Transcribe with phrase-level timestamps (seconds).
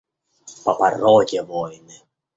[0.63, 2.03] По породе воины.